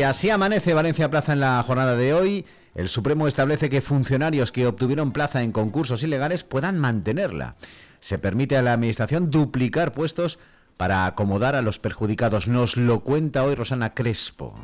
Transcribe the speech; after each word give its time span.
Y 0.00 0.02
así 0.02 0.30
amanece 0.30 0.72
Valencia 0.72 1.10
Plaza 1.10 1.34
en 1.34 1.40
la 1.40 1.62
jornada 1.62 1.94
de 1.94 2.14
hoy. 2.14 2.46
El 2.74 2.88
Supremo 2.88 3.28
establece 3.28 3.68
que 3.68 3.82
funcionarios 3.82 4.50
que 4.50 4.66
obtuvieron 4.66 5.12
plaza 5.12 5.42
en 5.42 5.52
concursos 5.52 6.02
ilegales 6.02 6.42
puedan 6.42 6.78
mantenerla. 6.78 7.56
Se 8.00 8.18
permite 8.18 8.56
a 8.56 8.62
la 8.62 8.72
Administración 8.72 9.30
duplicar 9.30 9.92
puestos 9.92 10.38
para 10.78 11.04
acomodar 11.04 11.54
a 11.54 11.60
los 11.60 11.78
perjudicados. 11.78 12.48
Nos 12.48 12.78
lo 12.78 13.00
cuenta 13.00 13.44
hoy 13.44 13.54
Rosana 13.54 13.92
Crespo. 13.92 14.58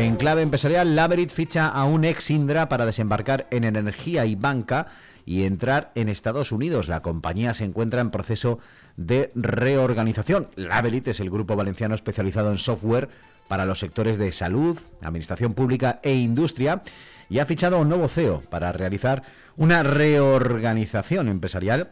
En 0.00 0.16
clave 0.16 0.40
empresarial, 0.40 0.96
Laverit 0.96 1.28
ficha 1.28 1.68
a 1.68 1.84
un 1.84 2.06
ex 2.06 2.30
Indra 2.30 2.70
para 2.70 2.86
desembarcar 2.86 3.46
en 3.50 3.64
energía 3.64 4.24
y 4.24 4.34
banca 4.34 4.86
y 5.26 5.44
entrar 5.44 5.92
en 5.94 6.08
Estados 6.08 6.52
Unidos. 6.52 6.88
La 6.88 7.02
compañía 7.02 7.52
se 7.52 7.66
encuentra 7.66 8.00
en 8.00 8.10
proceso 8.10 8.60
de 8.96 9.30
reorganización. 9.34 10.48
Laverit 10.56 11.08
es 11.08 11.20
el 11.20 11.28
grupo 11.28 11.54
valenciano 11.54 11.94
especializado 11.94 12.50
en 12.50 12.56
software 12.56 13.10
para 13.46 13.66
los 13.66 13.78
sectores 13.78 14.16
de 14.16 14.32
salud, 14.32 14.78
administración 15.02 15.52
pública 15.52 16.00
e 16.02 16.14
industria 16.14 16.80
y 17.28 17.38
ha 17.38 17.44
fichado 17.44 17.76
a 17.76 17.80
un 17.80 17.90
nuevo 17.90 18.08
CEO 18.08 18.40
para 18.48 18.72
realizar 18.72 19.22
una 19.58 19.82
reorganización 19.82 21.28
empresarial 21.28 21.90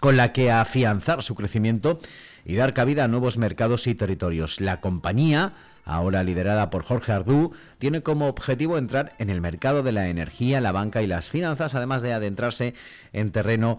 con 0.00 0.16
la 0.16 0.32
que 0.32 0.50
afianzar 0.50 1.22
su 1.22 1.34
crecimiento 1.34 1.98
y 2.44 2.56
dar 2.56 2.74
cabida 2.74 3.04
a 3.04 3.08
nuevos 3.08 3.38
mercados 3.38 3.86
y 3.86 3.94
territorios. 3.94 4.60
La 4.60 4.80
compañía, 4.80 5.54
ahora 5.84 6.22
liderada 6.22 6.70
por 6.70 6.84
Jorge 6.84 7.12
Ardú, 7.12 7.52
tiene 7.78 8.02
como 8.02 8.28
objetivo 8.28 8.78
entrar 8.78 9.14
en 9.18 9.30
el 9.30 9.40
mercado 9.40 9.82
de 9.82 9.92
la 9.92 10.08
energía, 10.08 10.60
la 10.60 10.72
banca 10.72 11.02
y 11.02 11.06
las 11.06 11.28
finanzas, 11.28 11.74
además 11.74 12.02
de 12.02 12.12
adentrarse 12.12 12.74
en 13.12 13.32
terreno 13.32 13.78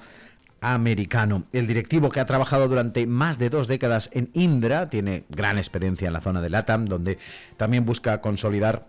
americano. 0.59 1.43
El 1.53 1.67
directivo 1.67 2.09
que 2.09 2.19
ha 2.19 2.25
trabajado 2.25 2.67
durante 2.67 3.05
más 3.05 3.37
de 3.37 3.49
dos 3.49 3.67
décadas 3.67 4.09
en 4.11 4.29
Indra 4.33 4.89
tiene 4.89 5.23
gran 5.29 5.57
experiencia 5.57 6.07
en 6.07 6.13
la 6.13 6.21
zona 6.21 6.41
de 6.41 6.49
LATAM, 6.49 6.85
donde 6.85 7.19
también 7.57 7.85
busca 7.85 8.21
consolidar 8.21 8.87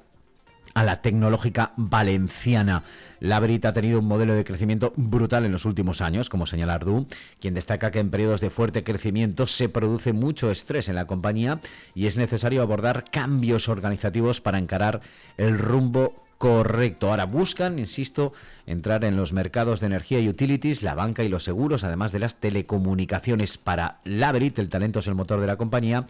a 0.79 0.85
la 0.85 1.03
tecnológica 1.03 1.73
valenciana. 1.77 2.85
La 3.19 3.41
Brita 3.41 3.71
ha 3.71 3.73
tenido 3.73 3.99
un 3.99 4.07
modelo 4.07 4.35
de 4.35 4.45
crecimiento 4.45 4.93
brutal 4.95 5.45
en 5.45 5.51
los 5.51 5.65
últimos 5.65 6.01
años, 6.01 6.29
como 6.29 6.47
señala 6.47 6.75
Ardu, 6.75 7.09
quien 7.41 7.55
destaca 7.55 7.91
que 7.91 7.99
en 7.99 8.11
periodos 8.11 8.41
de 8.41 8.49
fuerte 8.49 8.85
crecimiento 8.85 9.49
se 9.49 9.69
produce 9.69 10.13
mucho 10.13 10.53
estrés 10.53 10.89
en 10.89 10.95
la 10.95 11.09
compañía 11.09 11.59
y 11.97 12.07
es 12.07 12.17
necesario 12.17 12.63
abordar 12.63 13.03
cambios 13.11 13.69
organizativos 13.69 14.41
para 14.41 14.59
encarar 14.59 15.01
el 15.37 15.59
rumbo 15.59 16.15
correcto. 16.39 17.11
Ahora 17.11 17.27
buscan, 17.27 17.81
insisto, 17.81 18.33
entrar 18.65 19.03
en 19.03 19.17
los 19.17 19.33
mercados 19.33 19.81
de 19.81 19.89
energía 19.89 20.21
y 20.21 20.29
utilities, 20.29 20.85
la 20.85 20.95
banca 20.95 21.25
y 21.25 21.29
los 21.29 21.43
seguros, 21.43 21.83
además 21.83 22.13
de 22.13 22.21
las 22.21 22.37
telecomunicaciones. 22.37 23.59
Para 23.59 23.99
Labrit, 24.05 24.61
el 24.61 24.69
talento 24.69 25.01
es 25.01 25.09
el 25.09 25.17
motor 25.17 25.41
de 25.41 25.49
la 25.49 25.57
compañía, 25.57 26.07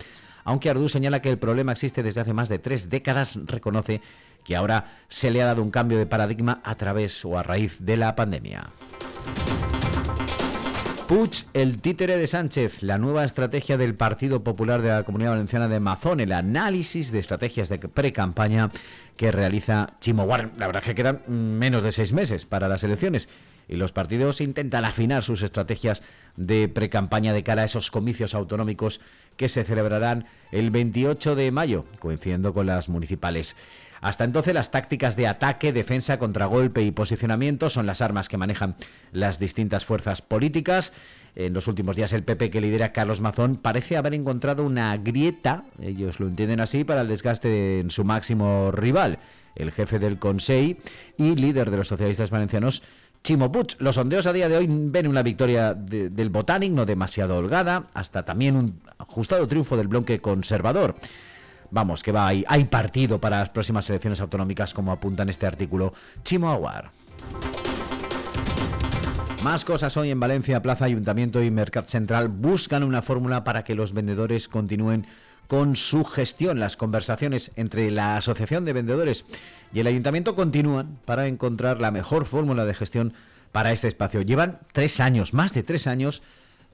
aunque 0.49 0.71
Ardu 0.71 0.89
señala 0.89 1.21
que 1.21 1.29
el 1.29 1.39
problema 1.39 1.73
existe 1.73 2.03
desde 2.03 2.23
hace 2.23 2.33
más 2.33 2.49
de 2.49 2.59
tres 2.59 2.89
décadas, 2.89 3.39
reconoce 3.45 4.01
que 4.49 4.57
ahora 4.57 4.87
se 5.09 5.31
le 5.31 5.43
ha 5.43 5.45
dado 5.45 5.63
un 5.63 5.71
cambio 5.71 5.99
de 5.99 6.07
paradigma 6.07 6.63
a 6.65 6.75
través 6.75 7.23
o 7.27 7.39
a 7.39 7.43
raíz 7.43 7.85
de 7.85 7.99
la 7.99 8.17
pandemia. 8.17 8.71
Puig, 11.07 11.45
el 11.53 11.83
títere 11.83 12.17
de 12.17 12.27
Sánchez, 12.27 12.83
la 12.83 12.97
nueva 12.97 13.27
estrategia 13.27 13.77
del 13.77 13.95
Partido 13.95 14.43
Popular 14.43 14.81
de 14.81 14.89
la 14.89 15.03
Comunidad 15.03 15.33
Valenciana 15.33 15.69
de 15.69 15.81
Mazón, 15.81 16.21
el 16.21 16.33
análisis 16.33 17.13
de 17.13 17.19
estrategias 17.19 17.69
de 17.69 17.79
pre-campaña 17.79 18.71
que 19.19 19.33
realiza 19.33 19.91
Chimo 20.01 20.25
Warren. 20.25 20.53
La 20.57 20.67
verdad 20.67 20.83
es 20.83 20.89
que 20.89 20.95
quedan 20.95 21.21
menos 21.29 21.83
de 21.83 21.93
seis 21.93 22.15
meses 22.15 22.47
para 22.47 22.69
las 22.69 22.83
elecciones 22.85 23.29
y 23.69 23.77
los 23.77 23.93
partidos 23.93 24.41
intentan 24.41 24.85
afinar 24.85 25.23
sus 25.23 25.43
estrategias 25.43 26.03
de 26.37 26.69
pre-campaña 26.69 27.33
de 27.33 27.43
cara 27.43 27.63
a 27.63 27.65
esos 27.67 27.91
comicios 27.91 28.35
autonómicos 28.35 29.01
que 29.37 29.49
se 29.49 29.65
celebrarán 29.65 30.27
el 30.51 30.71
28 30.71 31.37
de 31.37 31.53
mayo, 31.53 31.85
coincidiendo 32.01 32.55
con 32.55 32.67
las 32.67 32.89
municipales. 32.89 33.55
Hasta 34.01 34.25
entonces 34.25 34.55
las 34.55 34.71
tácticas 34.71 35.17
de 35.17 35.27
ataque, 35.27 35.73
defensa, 35.73 36.19
contragolpe 36.19 36.83
y 36.83 36.91
posicionamiento 36.91 37.69
son 37.69 37.87
las 37.87 38.01
armas 38.01 38.29
que 38.29 38.37
manejan 38.37 38.77
las 39.13 39.39
distintas 39.39 39.85
fuerzas 39.85 40.23
políticas. 40.23 40.93
En 41.35 41.53
los 41.53 41.67
últimos 41.69 41.97
días 41.97 42.13
el 42.13 42.25
PP 42.25 42.51
que 42.51 42.61
lidera 42.61 42.93
Carlos 42.93 43.21
Mazón 43.21 43.57
parece 43.57 43.97
haber 43.97 44.15
encontrado 44.15 44.65
una 44.65 44.97
grieta, 44.97 45.65
ellos 45.81 46.21
lo 46.21 46.29
entienden 46.29 46.61
así, 46.61 46.85
para 46.85 47.03
el 47.03 47.09
desgaste 47.09 47.81
en 47.81 47.91
su 47.91 48.05
máximo 48.05 48.71
rival, 48.73 49.19
el 49.55 49.73
jefe 49.73 49.99
del 49.99 50.19
Consejo 50.19 50.79
y 51.17 51.35
líder 51.35 51.71
de 51.71 51.77
los 51.77 51.89
socialistas 51.89 52.31
valencianos, 52.31 52.83
Chimo. 53.23 53.53
Los 53.79 53.95
sondeos 53.97 54.27
a 54.27 54.33
día 54.33 54.49
de 54.49 54.57
hoy 54.57 54.67
ven 54.69 55.07
una 55.07 55.23
victoria 55.23 55.75
del 55.75 56.31
Botanic 56.31 56.73
no 56.73 56.87
demasiado 56.87 57.37
holgada, 57.37 57.87
hasta 57.95 58.25
también 58.25 58.57
un 58.57 58.81
ajustado 58.99 59.47
triunfo 59.47 59.77
del 59.77 59.89
bloque 59.89 60.21
conservador. 60.21 60.95
Vamos, 61.71 62.03
que 62.03 62.13
va, 62.13 62.27
hay, 62.27 62.45
hay 62.49 62.65
partido 62.65 63.21
para 63.21 63.41
las 63.41 63.51
próximas 63.51 63.89
elecciones 63.91 64.21
autonómicas, 64.21 64.73
como 64.73 64.93
apunta 64.93 65.23
en 65.23 65.29
este 65.29 65.47
artículo 65.47 65.93
Chimo 66.23 66.51
Aguar. 66.51 66.91
Más 69.43 69.65
cosas 69.65 69.97
hoy 69.97 70.11
en 70.11 70.19
Valencia, 70.19 70.63
Plaza 70.63 70.87
Ayuntamiento 70.87 71.43
y 71.43 71.51
Mercat 71.51 71.87
Central 71.87 72.29
buscan 72.29 72.83
una 72.83 73.03
fórmula 73.03 73.45
para 73.45 73.63
que 73.63 73.77
los 73.77 73.93
vendedores 73.93 74.49
continúen 74.49 75.07
con 75.49 75.75
su 75.75 76.05
gestión. 76.05 76.61
Las 76.61 76.77
conversaciones 76.77 77.51
entre 77.57 77.91
la 77.91 78.17
Asociación 78.17 78.65
de 78.65 78.75
Vendedores 78.75 79.25
y 79.73 79.81
el 79.81 79.89
Ayuntamiento 79.89 80.37
continúan 80.37 81.01
para 81.05 81.27
encontrar 81.27 81.81
la 81.81 81.91
mejor 81.91 82.27
fórmula 82.27 82.65
de 82.65 82.75
gestión 82.75 83.15
para 83.51 83.73
este 83.73 83.89
espacio. 83.89 84.23
Llevan 84.23 84.61
tres 84.73 85.01
años, 85.01 85.35
más 85.35 85.55
de 85.55 85.65
tres 85.65 85.87
años, 85.87 86.23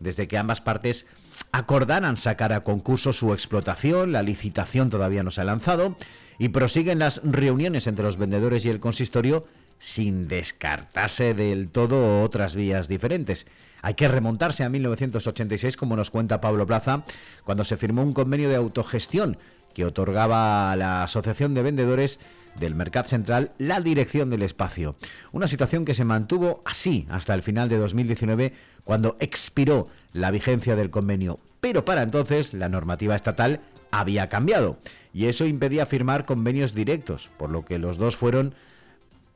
desde 0.00 0.28
que 0.28 0.36
ambas 0.36 0.60
partes 0.60 1.06
acordaran 1.52 2.16
sacar 2.16 2.52
a 2.52 2.64
concurso 2.64 3.12
su 3.12 3.32
explotación, 3.32 4.12
la 4.12 4.22
licitación 4.22 4.90
todavía 4.90 5.22
no 5.22 5.30
se 5.30 5.40
ha 5.40 5.44
lanzado, 5.44 5.96
y 6.38 6.48
prosiguen 6.48 6.98
las 6.98 7.20
reuniones 7.24 7.86
entre 7.86 8.04
los 8.04 8.16
vendedores 8.16 8.64
y 8.64 8.70
el 8.70 8.80
consistorio 8.80 9.46
sin 9.84 10.28
descartarse 10.28 11.34
del 11.34 11.68
todo 11.68 12.22
otras 12.22 12.56
vías 12.56 12.88
diferentes. 12.88 13.46
Hay 13.82 13.92
que 13.92 14.08
remontarse 14.08 14.64
a 14.64 14.70
1986, 14.70 15.76
como 15.76 15.94
nos 15.94 16.10
cuenta 16.10 16.40
Pablo 16.40 16.66
Plaza, 16.66 17.04
cuando 17.44 17.64
se 17.64 17.76
firmó 17.76 18.02
un 18.02 18.14
convenio 18.14 18.48
de 18.48 18.56
autogestión 18.56 19.36
que 19.74 19.84
otorgaba 19.84 20.72
a 20.72 20.76
la 20.76 21.02
Asociación 21.02 21.52
de 21.52 21.62
Vendedores 21.62 22.18
del 22.58 22.74
Mercat 22.74 23.08
Central 23.08 23.52
la 23.58 23.82
dirección 23.82 24.30
del 24.30 24.40
espacio. 24.40 24.96
Una 25.32 25.48
situación 25.48 25.84
que 25.84 25.94
se 25.94 26.06
mantuvo 26.06 26.62
así 26.64 27.06
hasta 27.10 27.34
el 27.34 27.42
final 27.42 27.68
de 27.68 27.76
2019, 27.76 28.54
cuando 28.84 29.18
expiró 29.20 29.88
la 30.14 30.30
vigencia 30.30 30.76
del 30.76 30.88
convenio. 30.88 31.40
Pero 31.60 31.84
para 31.84 32.02
entonces 32.02 32.54
la 32.54 32.70
normativa 32.70 33.14
estatal 33.14 33.60
había 33.90 34.30
cambiado 34.30 34.78
y 35.12 35.26
eso 35.26 35.44
impedía 35.44 35.84
firmar 35.84 36.24
convenios 36.24 36.74
directos, 36.74 37.30
por 37.36 37.50
lo 37.50 37.66
que 37.66 37.78
los 37.78 37.98
dos 37.98 38.16
fueron 38.16 38.54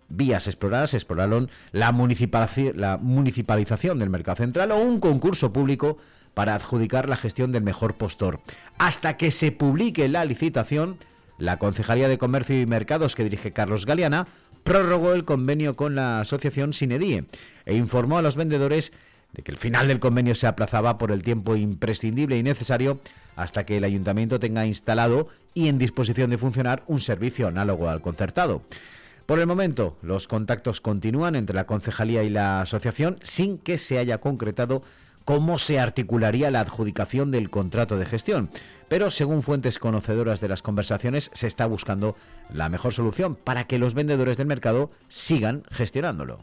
vías 0.09 0.47
exploradas, 0.47 0.95
exploraron 0.95 1.51
la, 1.73 1.93
la 2.75 2.99
municipalización 2.99 3.99
del 3.99 4.11
mercado 4.11 4.37
central 4.37 4.73
o 4.73 4.79
un 4.79 5.01
concurso 5.01 5.53
público 5.53 5.99
para 6.35 6.55
adjudicar 6.55 7.09
la 7.09 7.17
gestión 7.17 7.53
del 7.53 7.63
mejor 7.63 7.97
postor. 7.97 8.41
Hasta 8.79 9.17
que 9.17 9.31
se 9.31 9.53
publique 9.53 10.09
la 10.09 10.25
licitación, 10.25 10.97
la 11.39 11.59
Concejalía 11.59 12.09
de 12.09 12.19
Comercio 12.19 12.61
y 12.61 12.67
Mercados 12.67 13.15
que 13.15 13.25
dirige 13.25 13.53
Carlos 13.53 13.87
Galeana 13.87 14.27
prorrogó 14.65 15.15
el 15.15 15.25
convenio 15.25 15.77
con 15.77 15.95
la 15.95 16.21
asociación 16.21 16.73
Sinedie 16.73 17.25
e 17.65 17.77
informó 17.77 18.19
a 18.19 18.23
los 18.23 18.37
vendedores 18.37 18.93
de 19.33 19.43
que 19.43 19.51
el 19.51 19.57
final 19.57 19.89
del 19.89 20.01
convenio 20.01 20.35
se 20.35 20.47
aplazaba 20.47 20.99
por 20.99 21.13
el 21.13 21.23
tiempo 21.23 21.57
imprescindible 21.57 22.37
y 22.37 22.43
necesario 22.43 23.01
hasta 23.37 23.65
que 23.65 23.77
el 23.77 23.85
ayuntamiento 23.85 24.41
tenga 24.41 24.67
instalado 24.67 25.29
y 25.55 25.69
en 25.69 25.79
disposición 25.79 26.31
de 26.31 26.39
funcionar 26.39 26.83
un 26.87 27.01
servicio 27.01 27.47
análogo 27.47 27.89
al 27.89 28.01
concertado. 28.01 28.63
Por 29.29 29.41
el 29.41 29.47
momento, 29.47 29.99
los 30.01 30.27
contactos 30.27 30.81
continúan 30.81 31.37
entre 31.37 31.55
la 31.55 31.67
concejalía 31.67 32.23
y 32.23 32.31
la 32.31 32.63
asociación 32.63 33.19
sin 33.21 33.59
que 33.59 33.77
se 33.77 33.99
haya 33.99 34.23
concretado 34.23 34.83
cómo 35.27 35.59
se 35.59 35.79
articularía 35.79 36.51
la 36.51 36.61
adjudicación 36.61 37.31
del 37.31 37.51
contrato 37.51 37.99
de 37.99 38.07
gestión. 38.07 38.49
Pero 38.89 39.11
según 39.11 39.43
fuentes 39.43 39.79
conocedoras 39.79 40.41
de 40.41 40.49
las 40.49 40.63
conversaciones, 40.63 41.31
se 41.35 41.47
está 41.47 41.67
buscando 41.67 42.17
la 42.51 42.71
mejor 42.71 42.95
solución 42.95 43.35
para 43.35 43.65
que 43.65 43.79
los 43.79 43.93
vendedores 43.93 44.39
del 44.39 44.47
mercado 44.47 44.91
sigan 45.09 45.63
gestionándolo. 45.71 46.39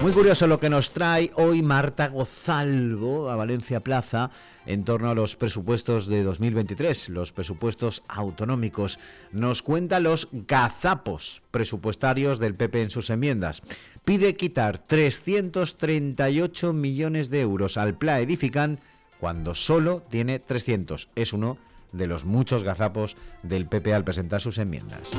Muy 0.00 0.12
curioso 0.12 0.46
lo 0.46 0.60
que 0.60 0.70
nos 0.70 0.92
trae 0.92 1.32
hoy 1.34 1.60
Marta 1.60 2.06
Gozalvo 2.06 3.30
a 3.30 3.36
Valencia 3.36 3.80
Plaza 3.80 4.30
en 4.64 4.84
torno 4.84 5.10
a 5.10 5.14
los 5.14 5.34
presupuestos 5.34 6.06
de 6.06 6.22
2023, 6.22 7.08
los 7.08 7.32
presupuestos 7.32 8.04
autonómicos. 8.06 9.00
Nos 9.32 9.60
cuenta 9.60 9.98
los 9.98 10.28
gazapos 10.30 11.42
presupuestarios 11.50 12.38
del 12.38 12.54
PP 12.54 12.82
en 12.82 12.90
sus 12.90 13.10
enmiendas. 13.10 13.60
Pide 14.04 14.36
quitar 14.36 14.78
338 14.78 16.72
millones 16.72 17.28
de 17.28 17.40
euros 17.40 17.76
al 17.76 17.98
PLA 17.98 18.20
Edifican 18.20 18.78
cuando 19.18 19.56
solo 19.56 20.04
tiene 20.08 20.38
300. 20.38 21.08
Es 21.16 21.32
uno 21.32 21.58
de 21.90 22.06
los 22.06 22.24
muchos 22.24 22.62
gazapos 22.62 23.16
del 23.42 23.66
PP 23.66 23.94
al 23.94 24.04
presentar 24.04 24.40
sus 24.40 24.58
enmiendas. 24.58 25.10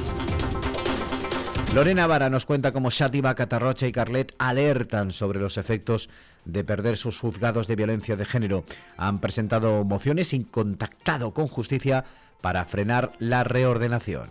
Lorena 1.73 2.07
Vara 2.07 2.31
nos 2.31 2.47
cuenta 2.47 2.71
cómo 2.71 2.89
Shativa, 2.89 3.35
Catarrocha 3.35 3.85
y 3.85 3.91
Carlet 3.91 4.33
alertan 4.39 5.11
sobre 5.11 5.39
los 5.39 5.57
efectos 5.57 6.09
de 6.43 6.63
perder 6.63 6.97
sus 6.97 7.19
juzgados 7.19 7.67
de 7.67 7.75
violencia 7.75 8.15
de 8.15 8.25
género. 8.25 8.63
Han 8.97 9.19
presentado 9.19 9.83
mociones 9.83 10.33
y 10.33 10.43
contactado 10.45 11.31
con 11.31 11.47
justicia 11.47 12.05
para 12.41 12.65
frenar 12.65 13.11
la 13.19 13.43
reordenación. 13.43 14.29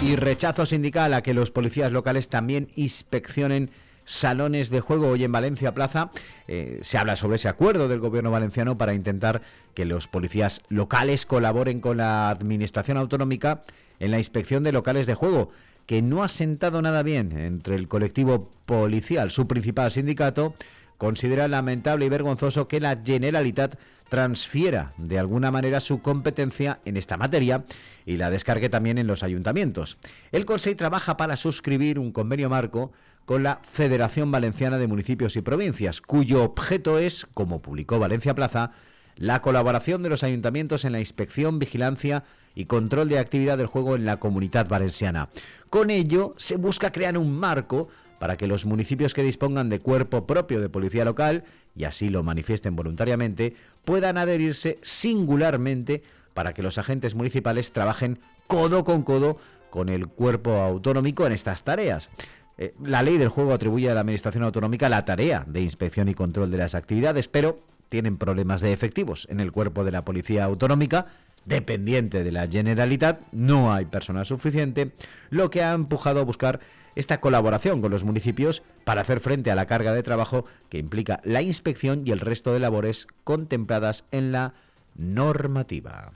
Y 0.00 0.14
rechazo 0.14 0.66
sindical 0.66 1.12
a 1.12 1.22
que 1.22 1.34
los 1.34 1.50
policías 1.50 1.90
locales 1.90 2.28
también 2.28 2.68
inspeccionen 2.76 3.70
salones 4.08 4.70
de 4.70 4.80
juego 4.80 5.08
hoy 5.08 5.22
en 5.22 5.32
Valencia 5.32 5.74
Plaza. 5.74 6.10
Eh, 6.46 6.78
se 6.82 6.96
habla 6.96 7.14
sobre 7.14 7.36
ese 7.36 7.48
acuerdo 7.48 7.88
del 7.88 8.00
gobierno 8.00 8.30
valenciano 8.30 8.78
para 8.78 8.94
intentar 8.94 9.42
que 9.74 9.84
los 9.84 10.08
policías 10.08 10.62
locales 10.68 11.26
colaboren 11.26 11.80
con 11.80 11.98
la 11.98 12.30
administración 12.30 12.96
autonómica 12.96 13.64
en 14.00 14.10
la 14.10 14.18
inspección 14.18 14.62
de 14.62 14.72
locales 14.72 15.06
de 15.06 15.14
juego, 15.14 15.50
que 15.84 16.00
no 16.00 16.22
ha 16.22 16.28
sentado 16.28 16.80
nada 16.80 17.02
bien 17.02 17.36
entre 17.38 17.76
el 17.76 17.86
colectivo 17.86 18.50
policial, 18.64 19.30
su 19.30 19.46
principal 19.46 19.90
sindicato, 19.90 20.54
considera 20.96 21.46
lamentable 21.46 22.06
y 22.06 22.08
vergonzoso 22.08 22.66
que 22.66 22.80
la 22.80 22.98
Generalitat 23.04 23.78
transfiera 24.08 24.94
de 24.96 25.18
alguna 25.18 25.50
manera 25.50 25.80
su 25.80 26.00
competencia 26.00 26.80
en 26.86 26.96
esta 26.96 27.16
materia 27.16 27.64
y 28.06 28.16
la 28.16 28.30
descargue 28.30 28.68
también 28.68 28.98
en 28.98 29.06
los 29.06 29.22
ayuntamientos. 29.22 29.98
El 30.32 30.46
Consejo 30.46 30.76
trabaja 30.76 31.16
para 31.16 31.36
suscribir 31.36 31.98
un 31.98 32.10
convenio 32.10 32.48
marco 32.48 32.90
con 33.28 33.42
la 33.42 33.60
Federación 33.62 34.30
Valenciana 34.30 34.78
de 34.78 34.86
Municipios 34.86 35.36
y 35.36 35.42
Provincias, 35.42 36.00
cuyo 36.00 36.42
objeto 36.42 36.98
es, 36.98 37.26
como 37.34 37.60
publicó 37.60 37.98
Valencia 37.98 38.34
Plaza, 38.34 38.70
la 39.16 39.42
colaboración 39.42 40.02
de 40.02 40.08
los 40.08 40.22
ayuntamientos 40.22 40.86
en 40.86 40.92
la 40.92 41.00
inspección, 41.00 41.58
vigilancia 41.58 42.24
y 42.54 42.64
control 42.64 43.10
de 43.10 43.18
actividad 43.18 43.58
del 43.58 43.66
juego 43.66 43.96
en 43.96 44.06
la 44.06 44.18
comunidad 44.18 44.66
valenciana. 44.66 45.28
Con 45.68 45.90
ello 45.90 46.32
se 46.38 46.56
busca 46.56 46.90
crear 46.90 47.18
un 47.18 47.38
marco 47.38 47.88
para 48.18 48.38
que 48.38 48.46
los 48.46 48.64
municipios 48.64 49.12
que 49.12 49.22
dispongan 49.22 49.68
de 49.68 49.80
cuerpo 49.80 50.26
propio 50.26 50.62
de 50.62 50.70
policía 50.70 51.04
local, 51.04 51.44
y 51.76 51.84
así 51.84 52.08
lo 52.08 52.22
manifiesten 52.22 52.76
voluntariamente, 52.76 53.52
puedan 53.84 54.16
adherirse 54.16 54.78
singularmente 54.80 56.02
para 56.32 56.54
que 56.54 56.62
los 56.62 56.78
agentes 56.78 57.14
municipales 57.14 57.72
trabajen 57.72 58.20
codo 58.46 58.84
con 58.84 59.02
codo 59.02 59.36
con 59.68 59.90
el 59.90 60.08
cuerpo 60.08 60.52
autonómico 60.52 61.26
en 61.26 61.32
estas 61.32 61.62
tareas. 61.62 62.10
Eh, 62.58 62.74
la 62.82 63.02
ley 63.02 63.18
del 63.18 63.28
juego 63.28 63.54
atribuye 63.54 63.88
a 63.88 63.94
la 63.94 64.00
Administración 64.00 64.42
Autonómica 64.42 64.88
la 64.88 65.04
tarea 65.04 65.44
de 65.46 65.62
inspección 65.62 66.08
y 66.08 66.14
control 66.14 66.50
de 66.50 66.58
las 66.58 66.74
actividades, 66.74 67.28
pero 67.28 67.60
tienen 67.88 68.18
problemas 68.18 68.60
de 68.60 68.72
efectivos 68.72 69.26
en 69.30 69.40
el 69.40 69.52
cuerpo 69.52 69.84
de 69.84 69.92
la 69.92 70.04
Policía 70.04 70.44
Autonómica, 70.44 71.06
dependiente 71.44 72.24
de 72.24 72.32
la 72.32 72.46
Generalitat, 72.46 73.20
no 73.32 73.72
hay 73.72 73.86
personal 73.86 74.26
suficiente, 74.26 74.92
lo 75.30 75.50
que 75.50 75.62
ha 75.62 75.72
empujado 75.72 76.20
a 76.20 76.24
buscar 76.24 76.60
esta 76.94 77.20
colaboración 77.20 77.80
con 77.80 77.92
los 77.92 78.04
municipios 78.04 78.62
para 78.84 79.02
hacer 79.02 79.20
frente 79.20 79.50
a 79.52 79.54
la 79.54 79.66
carga 79.66 79.94
de 79.94 80.02
trabajo 80.02 80.44
que 80.68 80.78
implica 80.78 81.20
la 81.22 81.42
inspección 81.42 82.02
y 82.04 82.10
el 82.10 82.20
resto 82.20 82.52
de 82.52 82.58
labores 82.58 83.06
contempladas 83.22 84.04
en 84.10 84.32
la 84.32 84.54
normativa. 84.96 86.06